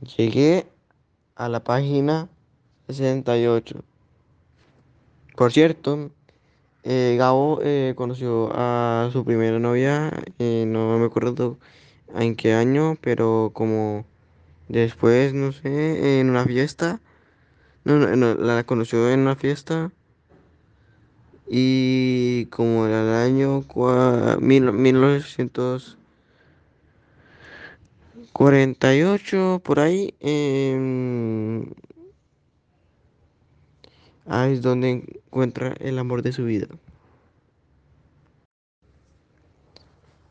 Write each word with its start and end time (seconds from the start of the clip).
Llegué 0.00 0.66
a 1.34 1.48
la 1.48 1.64
página 1.64 2.28
68. 2.88 3.82
Por 5.36 5.52
cierto, 5.52 6.10
eh, 6.84 7.16
Gabo 7.18 7.60
eh, 7.62 7.94
conoció 7.96 8.50
a 8.54 9.10
su 9.12 9.24
primera 9.24 9.58
novia, 9.58 10.12
eh, 10.38 10.64
no 10.66 10.98
me 10.98 11.06
acuerdo 11.06 11.58
en 12.14 12.36
qué 12.36 12.54
año, 12.54 12.96
pero 13.00 13.50
como 13.54 14.04
después, 14.68 15.34
no 15.34 15.52
sé, 15.52 16.20
en 16.20 16.30
una 16.30 16.44
fiesta. 16.44 17.00
No, 17.84 17.96
no, 17.98 18.14
no, 18.16 18.34
la 18.34 18.64
conoció 18.64 19.10
en 19.10 19.20
una 19.20 19.36
fiesta. 19.36 19.92
Y 21.50 22.46
como 22.46 22.86
era 22.86 23.02
el 23.02 23.14
año 23.32 23.62
cua- 23.62 24.38
mil, 28.18 28.28
1948, 28.34 29.60
por 29.64 29.80
ahí, 29.80 30.14
em, 30.20 31.66
ahí 34.26 34.54
es 34.54 34.62
donde 34.62 34.90
encuentra 34.90 35.74
el 35.80 35.98
amor 35.98 36.22
de 36.22 36.32
su 36.32 36.44
vida. 36.44 36.66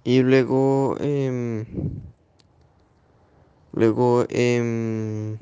Y 0.04 0.22
luego, 0.22 0.96
em, 1.00 1.66
luego 3.74 4.26
em, 4.30 5.38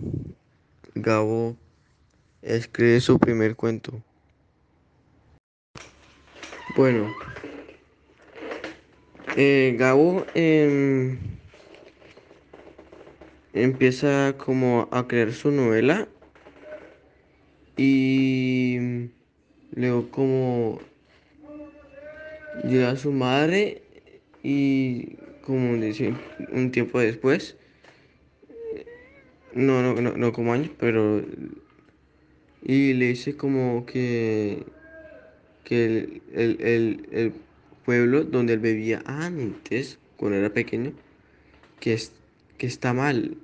Gabo 0.95 1.55
escribe 2.41 2.99
su 2.99 3.19
primer 3.19 3.55
cuento. 3.55 3.91
Bueno, 6.75 7.07
eh, 9.37 9.75
Gabo 9.77 10.25
empieza 13.55 14.35
como 14.37 14.87
a 14.91 15.07
crear 15.07 15.31
su 15.31 15.49
novela 15.49 16.07
y 17.77 19.09
luego 19.71 20.09
como 20.11 20.79
llega 22.63 22.95
su 22.97 23.11
madre 23.11 23.81
y 24.43 25.15
como 25.41 25.75
dice 25.77 26.13
un 26.51 26.71
tiempo 26.71 26.99
después, 26.99 27.55
no, 29.53 29.81
no, 29.81 30.01
no, 30.01 30.17
no 30.17 30.33
como 30.33 30.53
años, 30.53 30.71
pero 30.77 31.23
y 32.61 32.93
le 32.93 33.07
dice 33.07 33.37
como 33.37 33.85
que 33.85 34.63
que 35.63 35.85
el, 35.85 36.21
el, 36.33 36.61
el, 36.61 37.09
el 37.11 37.33
pueblo 37.85 38.23
donde 38.23 38.53
él 38.53 38.59
vivía 38.59 39.01
antes, 39.05 39.99
cuando 40.17 40.37
era 40.37 40.49
pequeño, 40.51 40.93
que, 41.79 41.93
es, 41.93 42.13
que 42.57 42.67
está 42.67 42.93
mal. 42.93 43.37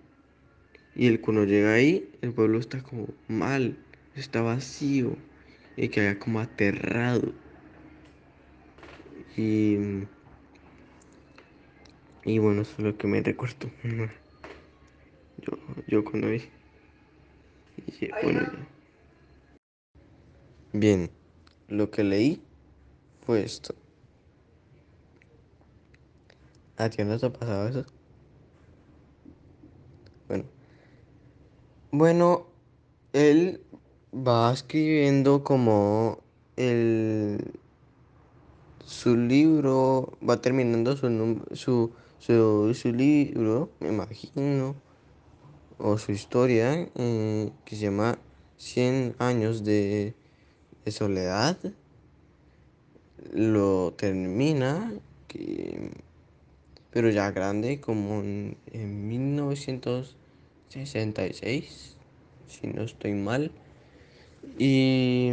Y 0.96 1.08
él 1.08 1.22
cuando 1.22 1.46
llega 1.46 1.74
ahí, 1.74 2.10
el 2.22 2.34
pueblo 2.34 2.60
está 2.60 2.82
como 2.82 3.08
mal, 3.28 3.76
está 4.16 4.42
vacío, 4.42 5.16
y 5.76 5.90
queda 5.90 6.20
como 6.20 6.40
aterrado. 6.40 7.34
Y, 9.38 9.78
y 12.26 12.40
bueno, 12.40 12.62
eso 12.64 12.74
es 12.78 12.84
lo 12.84 12.98
que 12.98 13.08
me 13.08 13.22
recuerdo. 13.22 13.70
Yo, 15.38 15.54
yo 15.88 16.04
cuando 16.04 16.30
vi. 16.30 16.44
Y, 17.88 18.10
bueno, 18.24 18.42
ya. 18.42 18.68
Bien, 20.74 21.10
lo 21.68 21.90
que 21.90 22.04
leí 22.04 22.42
fue 23.26 23.44
esto. 23.44 23.74
¿A 26.78 26.90
ti 26.90 27.04
no 27.04 27.18
te 27.18 27.26
ha 27.26 27.34
pasado 27.34 27.68
eso? 27.70 28.01
Bueno, 32.02 32.48
él 33.14 33.62
va 34.12 34.52
escribiendo 34.52 35.44
como 35.44 36.18
el 36.58 37.60
su 38.84 39.16
libro 39.16 40.18
va 40.28 40.42
terminando 40.42 40.98
su, 40.98 41.44
su, 41.54 41.92
su, 42.18 42.74
su 42.74 42.92
libro, 42.92 43.70
me 43.80 43.90
imagino, 43.90 44.74
o 45.78 46.00
su 46.00 46.12
historia, 46.12 46.90
eh, 46.96 47.52
que 47.66 47.76
se 47.76 47.84
llama 47.84 48.18
100 48.58 49.14
años 49.20 49.64
de, 49.64 50.16
soledad. 50.90 51.56
Lo 53.32 53.94
termina, 53.96 54.92
que- 55.28 55.92
pero 56.90 57.12
ya 57.12 57.30
grande, 57.30 57.80
como 57.80 58.22
en, 58.22 58.58
en 58.74 59.08
1966, 60.76 61.96
si 62.48 62.68
no 62.68 62.84
estoy 62.84 63.14
mal. 63.14 63.52
Y 64.58 65.32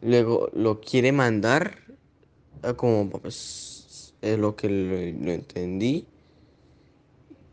luego 0.00 0.50
lo 0.52 0.80
quiere 0.80 1.12
mandar 1.12 1.78
como 2.76 3.08
pues 3.10 4.14
es 4.20 4.38
lo 4.38 4.56
que 4.56 4.68
lo, 4.68 5.24
lo 5.24 5.32
entendí, 5.32 6.06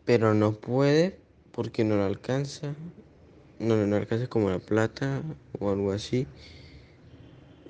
pero 0.06 0.34
no 0.34 0.54
puede 0.54 1.18
porque 1.52 1.84
no 1.84 1.98
le 1.98 2.04
alcanza, 2.04 2.74
no 3.60 3.76
no 3.76 3.96
alcanza 3.96 4.28
como 4.28 4.50
la 4.50 4.60
plata 4.60 5.22
o 5.60 5.70
algo 5.72 5.92
así. 5.92 6.28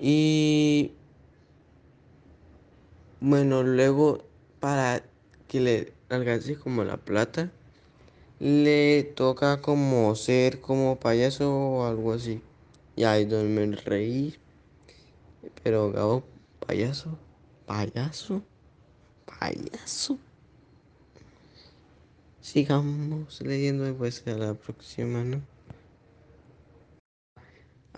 Y 0.00 0.92
bueno, 3.20 3.62
luego 3.62 4.24
para 4.60 5.02
que 5.50 5.58
le 5.60 5.92
alcance 6.08 6.54
como 6.54 6.84
la 6.84 6.96
plata, 6.96 7.50
le 8.38 9.02
toca 9.02 9.60
como 9.60 10.14
ser 10.14 10.60
como 10.60 11.00
payaso 11.00 11.52
o 11.52 11.86
algo 11.86 12.12
así. 12.12 12.40
Y 12.94 13.02
ahí 13.02 13.24
donde 13.24 13.66
me 13.66 13.76
reí, 13.76 14.36
pero 15.64 15.90
Gabo, 15.90 16.22
payaso, 16.64 17.18
payaso, 17.66 18.42
payaso. 19.26 20.18
Sigamos 22.40 23.40
leyendo 23.42 23.82
después 23.84 24.24
a 24.28 24.30
la 24.30 24.54
próxima, 24.54 25.24
¿no? 25.24 25.42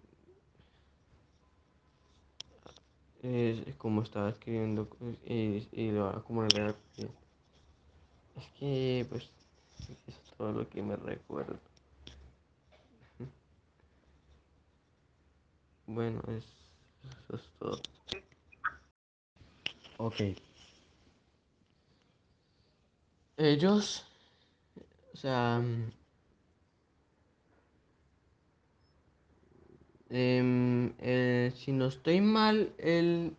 es 3.25 3.75
como 3.77 4.03
estaba 4.03 4.29
escribiendo 4.31 4.87
y, 5.27 5.67
y 5.73 5.91
lo 5.91 6.09
hago 6.09 6.25
como 6.25 6.43
leer. 6.45 6.75
Es 8.37 8.47
que, 8.59 9.07
pues, 9.09 9.31
es 10.07 10.37
todo 10.37 10.53
lo 10.53 10.69
que 10.69 10.83
me 10.83 10.97
recuerdo. 10.97 11.59
Bueno, 15.87 16.21
es, 16.29 16.45
eso 17.25 17.37
es 17.37 17.49
todo. 17.59 17.81
Ok. 19.99 20.15
Ellos 23.37 24.07
O 25.15 25.17
sea, 25.17 25.63
em, 30.11 30.93
eh, 30.99 31.53
si 31.55 31.71
no 31.71 31.87
estoy 31.87 32.21
mal, 32.21 32.75
él 32.79 33.37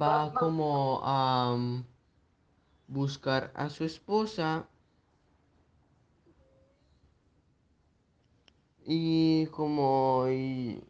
va 0.00 0.32
como 0.34 1.00
a 1.02 1.56
mm, 1.56 1.84
buscar 2.88 3.50
a 3.54 3.70
su 3.70 3.84
esposa. 3.84 4.68
Y 8.84 9.46
como 9.46 10.26
y 10.28 10.84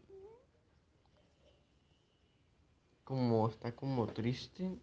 como 3.05 3.49
está 3.49 3.77
como 3.77 4.09
triste 4.09 4.77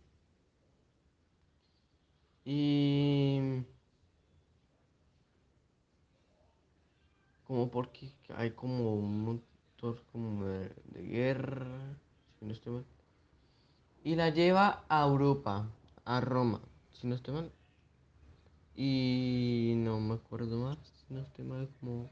y 2.45 3.63
como 7.45 7.69
porque 7.69 8.11
hay 8.35 8.51
como 8.51 8.95
un 8.95 9.23
motor 9.25 10.01
como 10.11 10.45
de, 10.45 10.69
de 10.85 11.03
guerra, 11.03 11.97
si 12.39 12.45
no 12.45 12.53
estoy 12.53 12.73
mal. 12.73 12.85
Y 14.03 14.15
la 14.15 14.29
lleva 14.29 14.83
a 14.89 15.05
Europa, 15.05 15.67
a 16.05 16.21
Roma, 16.21 16.61
si 16.93 17.07
no 17.07 17.15
estoy 17.15 17.33
mal. 17.35 17.51
Y 18.75 19.73
no 19.77 19.99
me 19.99 20.15
acuerdo 20.15 20.57
más, 20.57 20.77
si 21.07 21.13
no 21.13 21.19
estoy 21.19 21.45
mal, 21.45 21.69
como... 21.79 22.09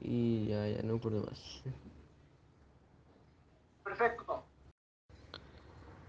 Y 0.00 0.46
ya, 0.46 0.66
ya 0.68 0.82
no 0.82 0.94
me 0.94 0.98
acuerdo 0.98 1.26
más. 1.26 1.62
Perfecto. 3.84 4.44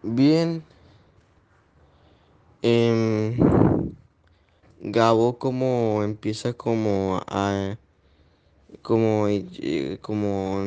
Bien. 0.04 0.64
Em, 2.62 3.36
Gabo 4.84 5.38
como 5.38 6.02
empieza 6.04 6.54
como 6.54 7.22
a 7.28 7.78
como 8.82 9.28
eh, 9.28 10.00
como 10.02 10.64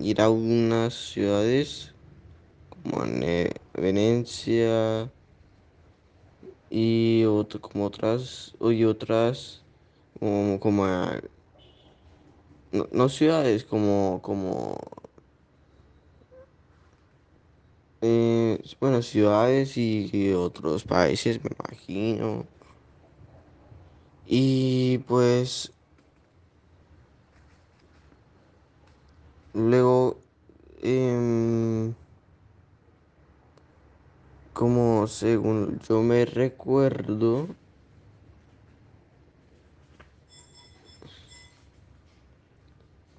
ir 0.00 0.20
a 0.22 0.30
unas 0.30 0.94
ciudades 0.94 1.94
como 2.70 3.04
en 3.04 3.22
eh, 3.22 3.50
Venecia 3.74 5.10
y 6.70 7.24
otro, 7.26 7.60
como 7.60 7.84
otras 7.86 8.54
y 8.60 8.84
otras 8.84 9.62
como, 10.18 10.58
como 10.60 10.86
no, 12.72 12.88
no 12.92 13.08
ciudades 13.08 13.64
como 13.64 14.20
como 14.22 14.78
eh, 18.06 18.62
bueno 18.80 19.02
ciudades 19.02 19.76
y, 19.76 20.32
otros 20.34 20.84
países 20.84 21.42
me 21.42 21.50
imagino 21.58 22.46
y 24.26 24.98
pues 25.06 25.72
luego 29.54 30.22
em, 30.82 31.94
como 34.52 35.06
según 35.06 35.78
yo 35.80 36.02
me 36.02 36.24
recuerdo 36.24 37.48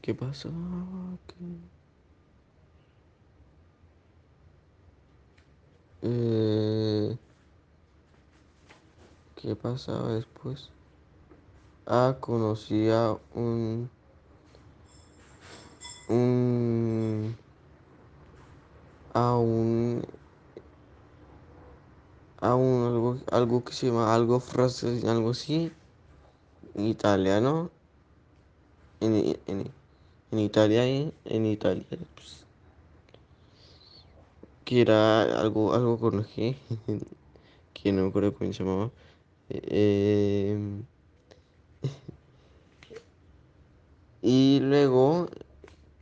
¿Qué 0.02 0.16
pasó? 0.16 0.50
¿Qué, 1.28 1.36
eh, 6.02 7.18
¿qué 9.36 9.56
pasaba 9.56 10.14
después? 10.16 10.74
Ah, 11.88 12.18
conocí 12.22 12.90
a 12.90 13.18
un, 13.34 13.90
un, 16.10 17.36
a 19.14 19.38
un, 19.38 20.02
a 22.42 22.56
un, 22.56 22.86
algo, 22.88 23.18
algo 23.32 23.64
que 23.64 23.74
se 23.74 23.88
llama, 23.88 24.14
algo 24.16 24.40
francés, 24.40 25.04
algo 25.06 25.32
así, 25.32 25.72
en 26.76 26.88
italiano, 26.88 27.72
en, 29.00 29.16
en, 29.48 29.74
en 30.32 30.40
Italia, 30.40 30.86
en, 30.88 31.14
en 31.26 31.46
Italia, 31.48 31.88
pues, 32.16 32.47
que 34.68 34.82
era 34.82 35.40
algo, 35.40 35.74
algo 35.74 35.98
con 35.98 36.26
G, 36.26 36.54
que 37.74 37.94
no 37.94 38.04
me 38.04 38.10
acuerdo 38.10 38.34
cómo 38.34 38.52
se 38.52 38.66
llamaba. 38.66 38.92
Eh, 39.50 40.60
y 44.22 44.60
luego 44.62 45.30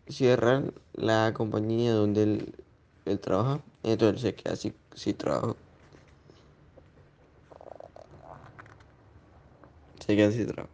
cierran 0.10 0.74
la 0.94 1.32
compañía 1.36 1.94
donde 1.94 2.24
él, 2.24 2.56
él 3.06 3.20
trabaja, 3.20 3.62
entonces 3.84 4.22
se 4.22 4.34
queda 4.34 4.54
así, 4.54 4.74
sin 4.96 5.16
trabajo. 5.16 5.56
Se 10.00 10.16
queda 10.16 10.32
sin 10.32 10.48
trabajo. 10.48 10.74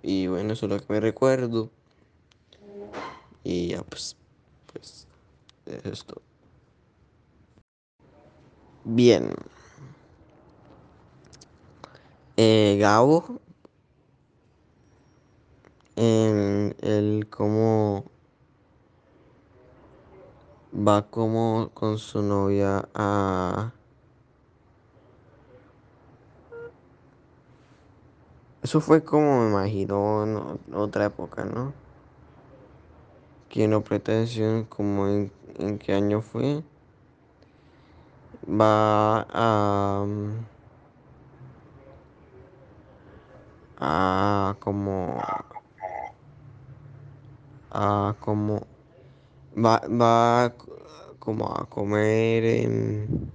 Y 0.00 0.28
bueno, 0.28 0.52
eso 0.52 0.66
es 0.66 0.72
lo 0.72 0.78
que 0.78 0.92
me 0.92 1.00
recuerdo. 1.00 1.72
Y 3.42 3.70
ya 3.70 3.82
pues, 3.82 4.14
pues, 4.72 5.08
eso 5.66 5.92
es 5.92 6.04
todo. 6.04 6.25
Bien. 8.88 9.32
Eh, 12.36 12.76
Gabo, 12.78 13.40
en 15.96 16.76
el 16.82 17.26
cómo 17.28 18.04
va 20.72 21.10
como 21.10 21.70
con 21.74 21.98
su 21.98 22.22
novia 22.22 22.88
a... 22.94 23.72
Eso 28.62 28.80
fue 28.80 29.02
como 29.02 29.42
me 29.42 29.50
imagino 29.50 30.22
en 30.22 30.74
otra 30.76 31.06
época, 31.06 31.44
¿no? 31.44 31.72
Que 33.48 33.66
no 33.66 33.82
presta 33.82 34.12
atención 34.12 34.62
como 34.62 35.08
en 35.08 35.78
qué 35.80 35.92
año 35.92 36.22
fue. 36.22 36.62
Va 38.48 39.26
a... 39.28 40.06
a 43.78 44.56
como 44.60 45.20
a 47.70 48.14
como 48.20 48.66
va 49.52 49.80
va 49.88 50.54
como 51.18 51.46
a 51.46 51.66
comer 51.68 52.44
en 52.44 53.32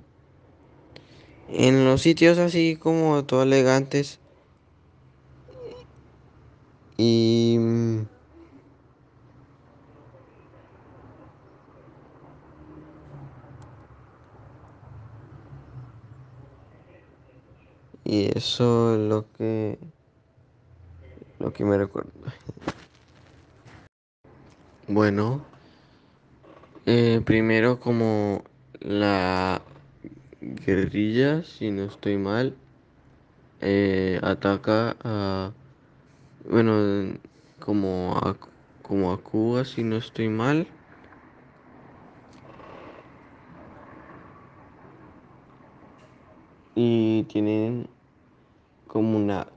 en 1.50 1.86
los 1.86 2.02
sitios 2.02 2.38
así 2.38 2.78
como 2.78 3.24
todo 3.26 3.44
elegantes 3.44 4.20
y 6.98 7.58
y 18.04 18.36
eso 18.38 18.96
es 18.96 19.00
lo 19.00 19.32
que 19.34 19.78
lo 21.40 21.54
que 21.54 21.66
me 21.66 21.78
recuerdo 21.78 22.12
bueno 24.88 25.46
eh, 26.86 27.22
primero 27.24 27.80
como 27.80 28.44
la 28.80 29.62
guerrilla 30.42 31.44
si 31.44 31.72
no 31.72 31.84
estoy 31.84 32.18
mal 32.18 32.56
eh, 33.62 34.20
ataca 34.24 34.96
a 35.04 35.52
bueno 36.50 37.14
como 37.60 38.18
a 38.18 38.36
como 38.82 39.14
a 39.14 39.18
Cuba 39.20 39.64
si 39.66 39.84
no 39.84 39.98
estoy 39.98 40.30
mal 40.30 40.68
tienen 47.24 47.90
como 48.88 49.18
una 49.18 49.48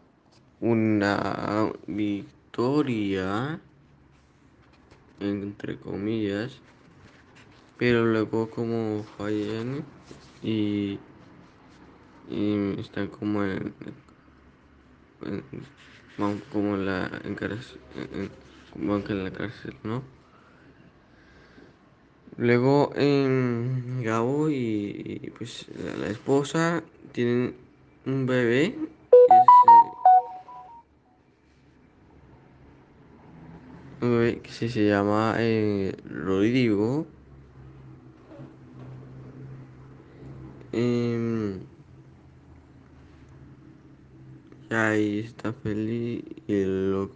una 0.61 1.73
victoria 1.87 3.61
entre 5.21 5.79
comillas 5.81 6.63
pero 7.77 8.05
luego 8.05 8.51
como 8.51 9.05
fallan 9.05 9.85
y, 10.43 11.01
y 12.29 12.81
están 12.81 13.09
como 13.09 13.45
en, 13.45 13.75
en- 15.23 15.67
como 16.51 16.75
en 16.77 16.87
la 16.87 17.21
en 17.25 17.35
cárcel, 17.35 17.81
en- 17.95 18.31
en 19.13 19.25
la 19.25 19.33
cárcel 19.33 19.77
no 19.85 20.03
Luego 22.37 22.91
en 22.97 24.03
Gabo 24.03 24.51
y, 24.51 25.33
pues 25.39 25.67
la, 26.01 26.09
esposa 26.09 26.83
tienen 27.13 27.55
un 28.07 28.27
bebé. 28.27 28.65
Es, 28.65 28.73
eh, 28.73 29.45
un 34.03 34.11
bebé 34.11 34.41
que 34.41 34.51
se, 34.51 34.69
llama 34.69 35.37
eh, 35.39 35.95
Rodrigo. 36.05 37.07
Eh, 40.73 41.15
em, 41.15 41.61
y 44.69 44.75
ahí 44.75 45.19
está 45.21 45.53
feliz 45.53 46.25
y 46.49 46.65
lo 46.65 47.11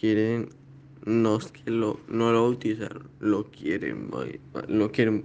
quieren 0.00 0.61
no 1.04 1.36
es 1.36 1.50
que 1.52 1.70
lo, 1.70 1.98
no 2.08 2.32
lo 2.32 2.42
bautizaron, 2.42 3.08
lo 3.20 3.44
quieren, 3.50 4.10
lo 4.68 4.90
quieren 4.92 5.24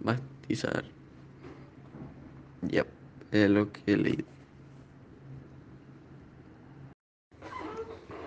bautizar. 0.00 0.84
Yep, 2.68 2.86
es 3.32 3.50
lo 3.50 3.72
que 3.72 3.80
he 3.86 3.96
leído. 3.96 4.24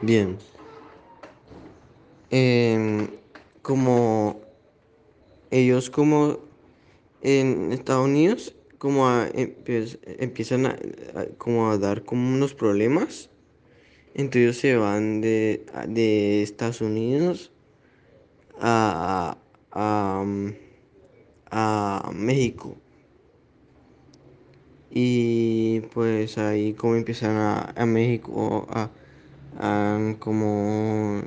Bien. 0.02 0.38
Em, 2.30 3.08
como 3.62 4.42
ellos 5.52 5.90
como 5.90 6.40
en 7.22 7.72
Estados 7.74 8.06
Unidos 8.06 8.56
como 8.78 9.08
a, 9.08 9.30
empe- 9.34 10.00
empiezan 10.18 10.66
a, 10.66 10.70
a- 11.14 11.26
como 11.38 11.70
a 11.70 11.78
dar 11.78 12.04
como 12.04 12.28
unos 12.34 12.54
problemas. 12.56 13.30
Entonces 14.14 14.42
ellos 14.42 14.58
se 14.58 14.76
van 14.76 15.22
de, 15.22 15.66
de 15.88 16.44
Estados 16.44 16.82
Unidos 16.82 17.52
a, 18.60 19.38
a, 19.72 20.26
a 21.52 22.12
México. 22.14 22.78
Y 24.90 25.80
pues 25.94 26.38
ahí 26.38 26.74
como 26.74 26.96
empiezan 26.96 27.38
a, 27.38 27.74
a 27.76 27.86
México 27.86 28.68
a, 28.70 28.90
a 29.58 30.16
como, 30.20 31.22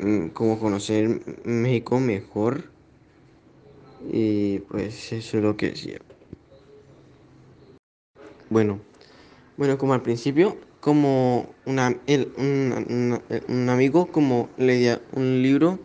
mm, 0.00 0.28
como 0.28 0.58
conocer 0.58 1.20
México 1.44 2.00
mejor. 2.00 2.64
Y 4.10 4.58
pues 4.60 5.12
eso 5.12 5.38
es 5.38 5.44
lo 5.44 5.56
que 5.56 5.70
decía. 5.70 6.00
Bueno, 8.50 8.80
bueno, 9.56 9.78
como 9.78 9.94
al 9.94 10.02
principio, 10.02 10.56
como 10.80 11.46
una, 11.66 11.96
el- 12.06 12.32
un, 12.36 13.20
un 13.48 13.68
amigo 13.68 14.06
como 14.08 14.48
leía 14.58 15.00
un 15.12 15.42
libro 15.42 15.78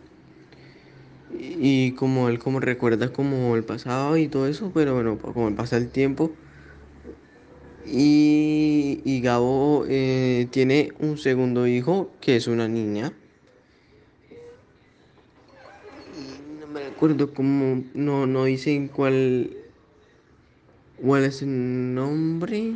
y 1.38 1.92
como 1.92 2.28
él 2.28 2.38
como 2.38 2.60
recuerda 2.60 3.12
como 3.12 3.54
el 3.56 3.64
pasado 3.64 4.16
y 4.16 4.28
todo 4.28 4.46
eso, 4.48 4.70
pero 4.74 4.94
bueno, 4.94 5.18
como 5.18 5.54
pasa 5.54 5.76
el 5.76 5.88
tiempo 5.88 6.30
y, 7.86 9.00
y 9.04 9.20
Gabo 9.20 9.84
eh, 9.88 10.48
tiene 10.50 10.92
un 11.00 11.16
segundo 11.18 11.66
hijo 11.66 12.10
que 12.20 12.36
es 12.36 12.46
una 12.46 12.68
niña. 12.68 13.12
No 16.60 16.66
me 16.66 16.84
acuerdo 16.84 17.32
cómo, 17.32 17.82
no, 17.94 18.26
no 18.26 18.44
dicen 18.44 18.88
cuál, 18.88 19.50
cuál 21.00 21.24
es 21.24 21.42
el 21.42 21.94
nombre. 21.94 22.74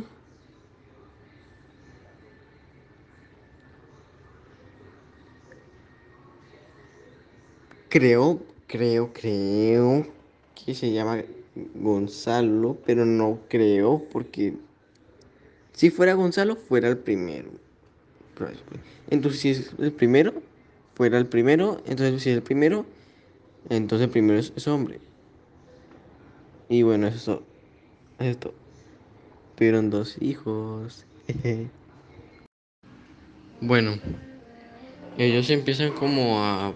Creo, 7.93 8.39
creo, 8.65 9.13
creo 9.13 10.07
que 10.55 10.73
se 10.73 10.91
llama 10.91 11.21
Gonzalo, 11.75 12.75
pero 12.87 13.05
no 13.05 13.41
creo 13.47 14.03
porque 14.11 14.55
si 15.73 15.91
fuera 15.91 16.15
Gonzalo 16.15 16.55
fuera 16.55 16.87
el 16.87 16.97
primero. 16.97 17.51
Entonces 19.11 19.41
si 19.41 19.49
es 19.49 19.75
el 19.77 19.91
primero, 19.91 20.33
fuera 20.95 21.19
el 21.19 21.27
primero, 21.27 21.83
entonces 21.85 22.23
si 22.23 22.31
es 22.31 22.37
el 22.37 22.41
primero, 22.41 22.87
entonces 23.69 24.07
el 24.07 24.11
primero 24.11 24.39
es, 24.39 24.67
hombre. 24.67 24.99
Y 26.69 26.81
bueno, 26.81 27.05
eso 27.05 27.43
es 28.17 28.25
esto. 28.25 28.55
Tuvieron 29.55 29.91
dos 29.91 30.19
hijos. 30.19 31.05
Bueno, 33.61 33.97
ellos 35.17 35.49
empiezan 35.49 35.93
como 35.93 36.43
a, 36.43 36.73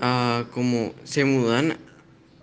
a 0.00 0.44
como 0.52 0.92
se 1.04 1.24
mudan 1.24 1.76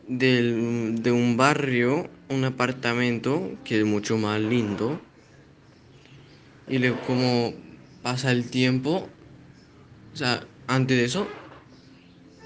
del- 0.08 1.02
de 1.02 1.12
un 1.12 1.38
barrio, 1.38 2.10
un 2.30 2.44
apartamento 2.46 3.52
que 3.64 3.80
es 3.80 3.86
mucho 3.86 4.18
más 4.18 4.40
lindo. 4.42 5.00
Y 6.68 6.80
luego 6.80 6.98
como 7.06 7.54
pasa 8.02 8.32
el 8.32 8.50
tiempo, 8.50 9.08
o 10.14 10.18
sea, 10.18 10.44
antes 10.68 10.98
de 10.98 11.06
eso, 11.06 11.28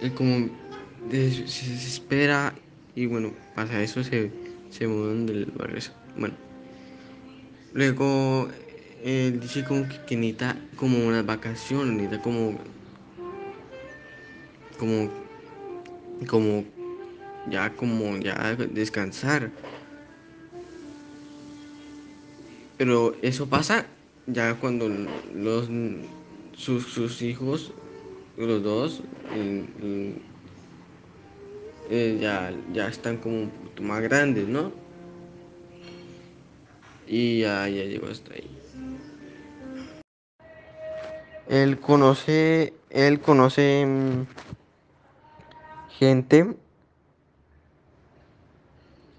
él 0.02 0.14
como 0.14 0.50
se 1.10 1.18
desespera 1.18 2.54
y 2.96 3.06
bueno, 3.06 3.32
pasa 3.56 3.82
eso, 3.82 4.04
se, 4.04 4.32
se 4.72 4.88
mudan 4.88 5.26
del 5.26 5.46
barrio. 5.46 5.82
Bueno, 6.16 6.36
luego 7.74 8.50
él 9.04 9.40
dice 9.40 9.64
como 9.64 9.88
que, 9.88 9.98
que 10.06 10.16
necesita 10.18 10.58
como 10.76 11.06
unas 11.06 11.26
vacaciones, 11.26 11.94
necesita 11.94 12.22
como, 12.22 12.58
como, 14.78 15.10
como, 16.28 16.64
ya 17.50 17.74
como, 17.76 18.18
ya 18.18 18.56
descansar. 18.56 19.52
Pero 22.78 23.16
eso 23.22 23.48
pasa 23.48 23.88
ya 24.28 24.56
cuando 24.56 24.90
los, 25.34 25.70
sus, 26.56 26.84
sus 26.86 27.22
hijos, 27.22 27.72
los 28.38 28.62
dos, 28.62 29.02
eh, 31.90 32.18
ya, 32.22 32.54
ya 32.74 32.88
están 32.88 33.18
como 33.18 33.44
un 33.44 33.50
poquito 33.50 33.84
más 33.84 34.02
grandes, 34.02 34.48
¿no? 34.48 34.72
Y 37.08 37.40
ya, 37.40 37.68
ya 37.70 37.84
llegó 37.86 38.08
hasta 38.08 38.34
ahí. 38.34 38.50
Él 41.50 41.80
conoce, 41.80 42.74
él 42.90 43.22
conoce 43.22 43.86
mm, 43.86 44.26
gente, 45.98 46.58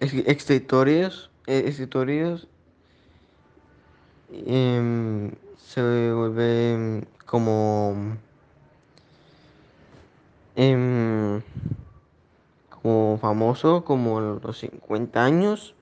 es- 0.01 0.13
escritores, 0.27 1.31
eh, 1.47 1.65
escritores, 1.67 2.49
em, 4.29 5.33
se 5.57 5.81
vuelve 6.13 7.07
como, 7.27 8.19
em, 10.55 11.43
como 12.71 13.19
famoso, 13.19 13.85
como 13.85 14.21
los 14.23 14.59
50 14.59 15.23
años, 15.23 15.77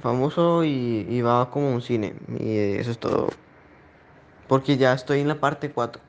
famoso 0.00 0.64
y, 0.64 1.06
y 1.08 1.22
va 1.22 1.50
como 1.50 1.70
un 1.74 1.82
cine, 1.82 2.16
y 2.38 2.58
eso 2.78 2.90
es 2.90 2.98
todo. 2.98 3.38
Porque 4.46 4.76
ya 4.76 4.92
estoy 4.92 5.18
en 5.18 5.26
la 5.26 5.40
parte 5.40 5.72
4. 5.72 6.04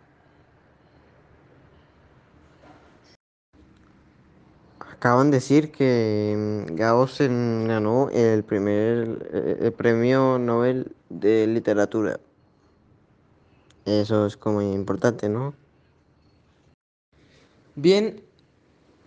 Acaban 5.04 5.32
de 5.32 5.40
decir 5.40 5.70
que 5.74 6.34
mm, 6.70 6.76
Gauss 6.76 7.20
en- 7.20 7.68
ganó 7.68 8.10
el 8.10 8.42
primer 8.46 9.28
eh, 9.34 9.58
el 9.64 9.74
premio 9.74 10.40
Nobel 10.40 10.96
de 11.10 11.46
literatura. 11.46 12.22
Eso 13.84 14.26
es 14.26 14.38
como 14.38 14.62
importante, 14.62 15.28
¿no? 15.28 15.54
Bien, 17.76 18.22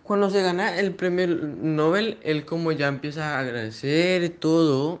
cuando 0.03 0.29
se 0.29 0.43
gana 0.43 0.79
el 0.79 0.93
premio 0.93 1.25
Nobel, 1.25 2.19
él 2.21 2.45
como 2.45 2.71
ya 2.71 2.89
empieza 2.89 3.35
a 3.35 3.39
agradecer 3.39 4.29
todo, 4.37 4.99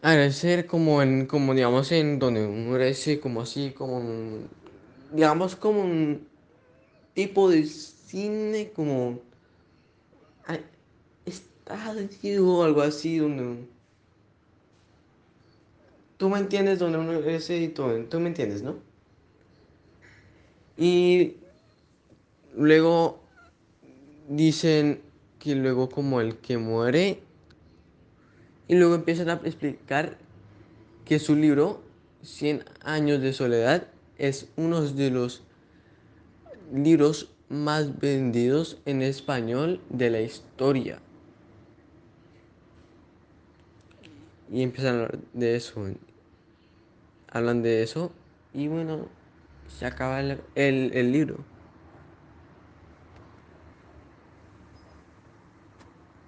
agradecer 0.00 0.64
como 0.64 1.02
en, 1.02 1.26
como 1.26 1.52
digamos 1.52 1.92
en 1.92 2.18
donde 2.18 2.46
uno 2.46 2.70
agradece 2.72 3.20
como 3.20 3.42
así, 3.42 3.72
como 3.72 4.00
digamos 5.12 5.54
como 5.54 5.82
un 5.82 6.26
tipo 7.12 7.50
de 7.50 7.68
cine, 8.08 8.70
como 8.74 9.20
estadio 11.26 12.48
o 12.48 12.64
algo 12.64 12.80
así, 12.80 13.18
donde 13.18 13.66
tú 16.16 16.30
me 16.30 16.38
entiendes, 16.38 16.78
donde 16.78 16.98
uno 16.98 17.12
ese 17.12 17.58
y 17.58 17.68
todo, 17.68 18.02
tú 18.04 18.18
me 18.18 18.28
entiendes, 18.28 18.62
¿no? 18.62 18.76
Y 20.78 21.36
luego 22.56 23.20
dicen 24.28 25.02
que 25.38 25.54
luego 25.54 25.90
como 25.90 26.20
el 26.20 26.36
que 26.36 26.56
muere 26.56 27.20
y 28.68 28.74
luego 28.74 28.94
empiezan 28.94 29.28
a 29.28 29.34
explicar 29.44 30.16
que 31.04 31.18
su 31.18 31.36
libro, 31.36 31.86
Cien 32.20 32.64
años 32.82 33.20
de 33.20 33.32
soledad, 33.32 33.86
es 34.18 34.48
uno 34.56 34.82
de 34.82 35.10
los 35.10 35.44
libros 36.74 37.30
más 37.48 37.98
vendidos 37.98 38.78
en 38.84 39.02
español 39.02 39.80
de 39.88 40.10
la 40.10 40.20
historia. 40.20 41.00
Y 44.50 44.62
empiezan 44.62 44.94
a 44.94 44.98
hablar 45.04 45.18
de 45.32 45.56
eso. 45.56 45.86
Hablan 47.30 47.62
de 47.62 47.82
eso 47.82 48.12
y 48.54 48.68
bueno, 48.68 49.08
se 49.78 49.86
acaba 49.86 50.20
el, 50.20 50.40
el, 50.54 50.90
el 50.94 51.12
libro. 51.12 51.44